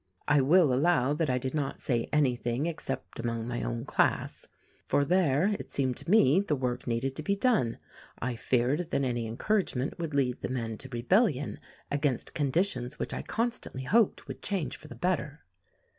I 0.27 0.41
will 0.41 0.73
allow 0.73 1.13
that 1.13 1.29
I 1.29 1.37
did 1.37 1.53
not 1.53 1.79
say 1.79 2.07
any 2.11 2.35
thing 2.35 2.65
except 2.65 3.19
among 3.19 3.47
my 3.47 3.61
own 3.61 3.85
class; 3.85 4.47
for 4.87 5.05
there, 5.05 5.55
it 5.59 5.71
seemed 5.71 5.95
to 5.97 6.09
me, 6.09 6.39
the 6.39 6.55
work 6.55 6.87
needed 6.87 7.15
to 7.17 7.21
be 7.21 7.35
done; 7.35 7.77
I 8.17 8.35
feared 8.35 8.89
that 8.89 9.03
any 9.03 9.29
encour 9.29 9.61
agement 9.61 9.99
would 9.99 10.15
lead 10.15 10.41
the 10.41 10.49
men 10.49 10.79
to 10.79 10.89
rebellion 10.89 11.59
against 11.91 12.33
conditions 12.33 12.97
which 12.97 13.13
I 13.13 13.21
constantly 13.21 13.83
hoped 13.83 14.27
would 14.27 14.41
change 14.41 14.75
for 14.75 14.87
the 14.87 14.95
better. 14.95 15.43